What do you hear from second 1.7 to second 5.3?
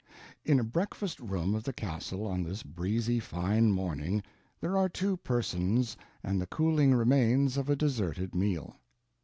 castle on this breezy fine morning there are two